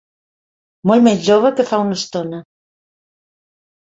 Molt 0.91 1.05
més 1.07 1.19
jove 1.27 1.51
que 1.59 1.65
fa 1.71 1.79
una 1.83 1.97
estona. 1.99 2.39